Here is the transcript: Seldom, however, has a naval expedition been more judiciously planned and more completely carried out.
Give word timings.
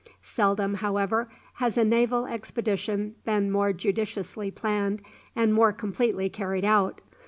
Seldom, 0.23 0.73
however, 0.73 1.29
has 1.61 1.77
a 1.77 1.83
naval 1.83 2.25
expedition 2.25 3.13
been 3.23 3.51
more 3.51 3.71
judiciously 3.71 4.49
planned 4.49 5.03
and 5.35 5.53
more 5.53 5.71
completely 5.71 6.27
carried 6.27 6.65
out. 6.65 7.01